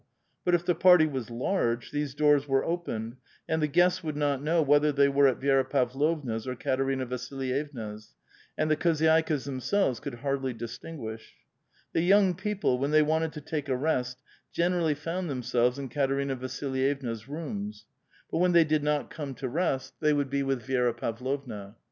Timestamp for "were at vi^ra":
5.07-5.63